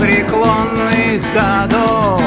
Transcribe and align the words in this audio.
преклонных 0.00 1.22
годов 1.32 2.22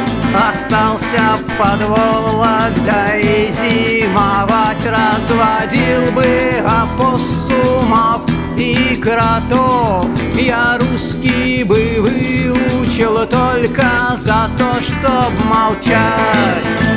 Остался 0.50 1.38
под 1.58 1.88
Вологдой 1.88 3.52
зимовать 3.52 4.86
Разводил 4.86 6.12
бы 6.14 6.26
опоссумов 6.66 8.22
и 8.58 8.96
кротов. 8.96 10.08
Я 10.36 10.80
русский 10.80 11.64
бы 11.64 11.96
выучил 12.00 13.26
только 13.28 14.16
за 14.18 14.50
то, 14.58 14.76
чтоб 14.82 15.32
молчать 15.46 16.97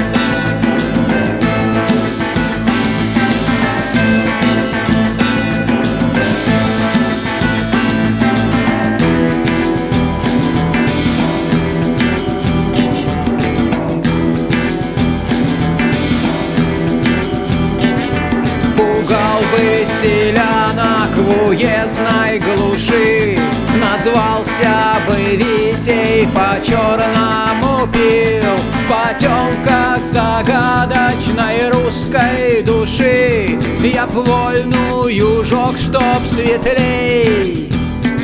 Бы 19.60 19.86
селянок 20.00 21.10
в 21.16 21.48
уездной 21.48 22.38
глуши 22.38 23.38
Назвался 23.78 24.96
бы 25.06 25.36
Витей 25.36 26.26
по-черному 26.28 27.86
пил 27.92 28.56
В 28.56 28.88
потемках 28.88 29.98
загадочной 30.02 31.68
русской 31.72 32.62
души. 32.62 33.58
Я 33.82 34.06
б 34.06 34.22
вольную 34.22 35.44
жег, 35.44 35.76
чтоб 35.78 36.18
светлей 36.26 37.68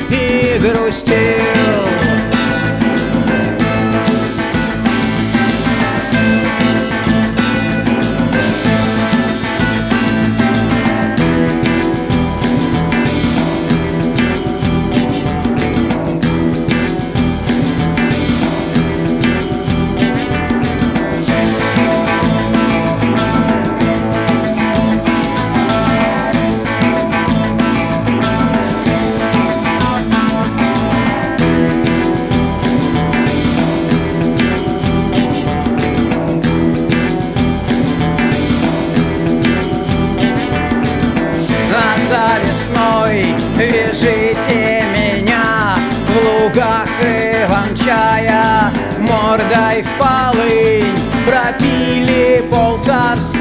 и 0.08 0.58
грустил 0.58 1.35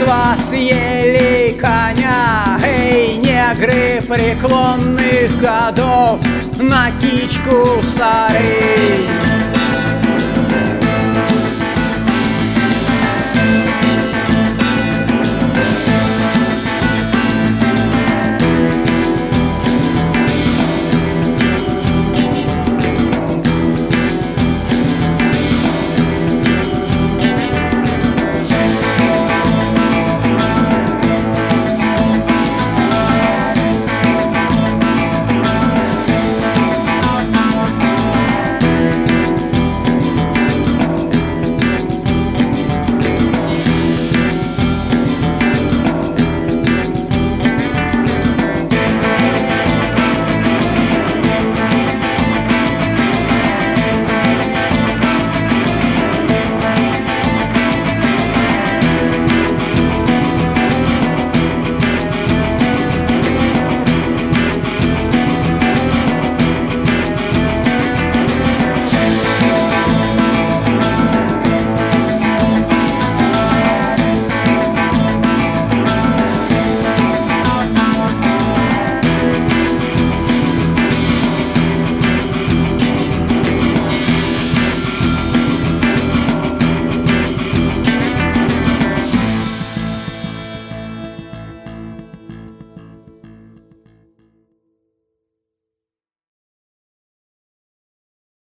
полцарства, 0.05 0.35
съели 0.37 1.57
коня 1.59 2.57
Эй, 2.63 3.17
негры 3.17 4.01
преклонных 4.07 5.39
годов 5.39 6.19
на 6.59 6.89
кичку 6.99 7.81
сары 7.83 9.54